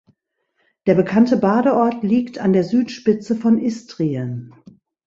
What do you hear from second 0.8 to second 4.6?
Der bekannte Badeort liegt an der Südspitze von Istrien.